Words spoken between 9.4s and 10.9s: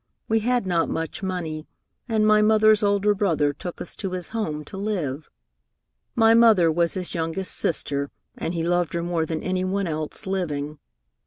any one else living.